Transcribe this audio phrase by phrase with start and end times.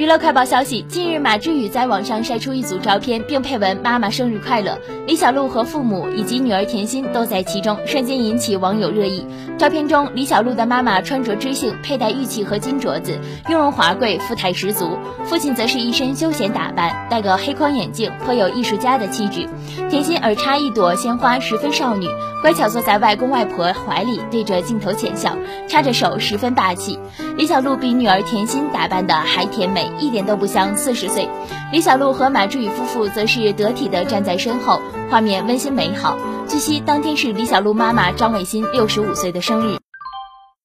[0.00, 4.78] 娱乐快报消息：近日，马志宇在网上晒出一组照片，并配文“妈妈生日快乐”。
[5.06, 9.26] 李小璐和父母以及女儿甜心都在其中，瞬间引起网友热议。
[9.58, 19.46] 照片中，李小璐的妈妈穿着知性，佩戴玉器和金镯子，雍容华贵，富态十足；父亲则是一身休闲打扮，戴个黑框眼镜，颇有艺术家的气质。
[19.90, 22.06] 甜心耳插一朵鲜花，十分少女，
[22.40, 25.36] 乖巧坐在外公外婆怀里，对着镜头浅笑，
[25.68, 26.98] 插着手，十分霸气。
[27.36, 29.89] 李小璐比女儿甜心打扮的还甜美。
[29.98, 31.28] 一点都不像四十岁，
[31.72, 36.16] 李小璐和马志宇夫妇则是得体的站在身后，画面温馨美好。
[36.48, 39.78] 据悉，当天是李小璐妈妈张伟欣六十五岁的生日。